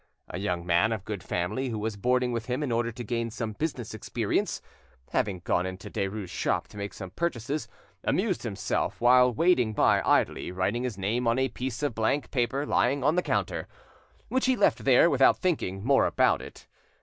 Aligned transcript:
A 0.29 0.39
young 0.39 0.65
man 0.65 0.91
of 0.91 1.05
good 1.05 1.21
family, 1.21 1.69
who 1.69 1.77
was 1.77 1.95
boarding 1.95 2.31
with 2.31 2.47
him 2.47 2.63
in 2.63 2.71
order 2.71 2.91
to 2.91 3.03
gain 3.03 3.29
some 3.29 3.53
business 3.53 3.93
experience, 3.93 4.59
having 5.11 5.41
gone 5.41 5.67
into 5.67 5.91
Derues' 5.91 6.29
shop 6.31 6.67
to 6.69 6.77
make 6.77 6.91
some 6.95 7.11
purchases, 7.11 7.67
amused 8.03 8.41
himself 8.41 8.99
while 8.99 9.31
waiting 9.31 9.73
by 9.73 10.01
idly 10.01 10.51
writing 10.51 10.85
his 10.85 10.97
name 10.97 11.27
on 11.27 11.37
a 11.37 11.49
piece 11.49 11.83
of 11.83 11.93
blank 11.93 12.31
paper 12.31 12.65
lying 12.65 13.03
on 13.03 13.13
the 13.15 13.21
counter; 13.21 13.67
which 14.27 14.47
he 14.47 14.55
left 14.55 14.85
there 14.85 15.07
without 15.07 15.37
thinking 15.37 15.85
more 15.85 16.07
about 16.07 16.41
it. 16.41 16.65